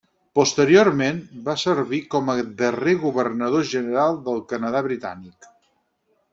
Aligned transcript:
Posteriorment 0.37 1.19
va 1.49 1.55
servir 1.65 1.99
com 2.15 2.33
el 2.35 2.41
darrer 2.63 2.97
Governador 3.05 3.69
General 3.77 4.21
del 4.31 4.43
Canadà 4.55 4.85
britànic. 4.91 5.51